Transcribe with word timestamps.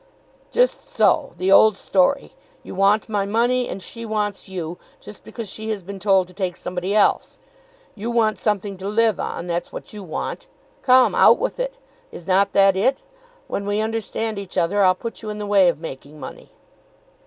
"Just 0.49 0.87
so; 0.87 1.33
the 1.37 1.51
old 1.51 1.77
story. 1.77 2.33
You 2.63 2.73
want 2.73 3.07
my 3.07 3.23
money, 3.27 3.69
and 3.69 3.83
she 3.83 4.03
wants 4.03 4.49
you, 4.49 4.79
just 4.99 5.23
because 5.23 5.47
she 5.47 5.69
has 5.69 5.83
been 5.83 5.99
told 5.99 6.25
to 6.27 6.33
take 6.33 6.57
somebody 6.57 6.95
else. 6.95 7.37
You 7.93 8.09
want 8.09 8.39
something 8.39 8.77
to 8.77 8.87
live 8.87 9.19
on; 9.19 9.45
that's 9.45 9.71
what 9.71 9.93
you 9.93 10.01
want. 10.01 10.47
Come; 10.81 11.13
out 11.13 11.37
with 11.37 11.59
it. 11.59 11.77
Is 12.11 12.25
not 12.25 12.53
that 12.53 12.75
it? 12.75 13.03
When 13.45 13.63
we 13.63 13.79
understand 13.79 14.39
each 14.39 14.57
other 14.57 14.81
I'll 14.83 14.95
put 14.95 15.21
you 15.21 15.29
in 15.29 15.37
the 15.37 15.45
way 15.45 15.69
of 15.69 15.79
making 15.79 16.19
money." 16.19 16.49